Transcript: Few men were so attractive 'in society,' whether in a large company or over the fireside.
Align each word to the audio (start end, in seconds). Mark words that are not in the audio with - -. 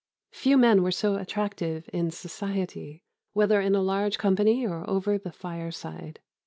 Few 0.31 0.57
men 0.57 0.81
were 0.81 0.89
so 0.91 1.17
attractive 1.17 1.87
'in 1.93 2.09
society,' 2.09 3.03
whether 3.33 3.61
in 3.61 3.75
a 3.75 3.83
large 3.83 4.17
company 4.17 4.65
or 4.65 4.83
over 4.89 5.19
the 5.19 5.31
fireside. 5.31 6.19